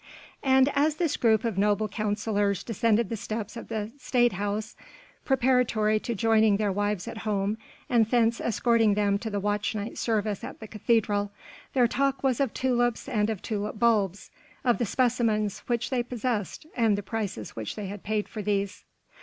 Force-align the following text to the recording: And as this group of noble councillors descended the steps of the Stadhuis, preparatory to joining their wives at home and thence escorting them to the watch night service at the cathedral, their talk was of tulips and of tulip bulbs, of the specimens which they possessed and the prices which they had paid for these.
And 0.41 0.67
as 0.69 0.95
this 0.95 1.15
group 1.15 1.43
of 1.45 1.59
noble 1.59 1.87
councillors 1.87 2.63
descended 2.63 3.09
the 3.09 3.15
steps 3.15 3.55
of 3.55 3.67
the 3.67 3.91
Stadhuis, 3.99 4.75
preparatory 5.25 5.99
to 5.99 6.15
joining 6.15 6.57
their 6.57 6.71
wives 6.71 7.07
at 7.07 7.19
home 7.19 7.59
and 7.87 8.03
thence 8.07 8.41
escorting 8.41 8.95
them 8.95 9.19
to 9.19 9.29
the 9.29 9.39
watch 9.39 9.75
night 9.75 9.99
service 9.99 10.43
at 10.43 10.59
the 10.59 10.67
cathedral, 10.67 11.31
their 11.73 11.87
talk 11.87 12.23
was 12.23 12.39
of 12.39 12.51
tulips 12.51 13.07
and 13.07 13.29
of 13.29 13.43
tulip 13.43 13.77
bulbs, 13.77 14.31
of 14.63 14.79
the 14.79 14.87
specimens 14.87 15.59
which 15.67 15.91
they 15.91 16.01
possessed 16.01 16.65
and 16.75 16.97
the 16.97 17.03
prices 17.03 17.51
which 17.55 17.75
they 17.75 17.85
had 17.85 18.01
paid 18.01 18.27
for 18.27 18.41
these. 18.41 18.83